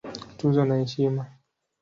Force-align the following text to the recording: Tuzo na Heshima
Tuzo 0.37 0.61
na 0.67 0.75
Heshima 0.79 1.23